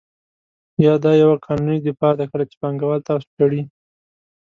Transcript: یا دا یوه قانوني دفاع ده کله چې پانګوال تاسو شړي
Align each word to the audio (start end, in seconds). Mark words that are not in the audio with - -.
یا 0.85 0.93
دا 1.03 1.11
یوه 1.21 1.35
قانوني 1.45 1.79
دفاع 1.87 2.13
ده 2.19 2.25
کله 2.31 2.43
چې 2.49 2.55
پانګوال 2.61 2.99
تاسو 3.09 3.27
شړي 3.37 3.61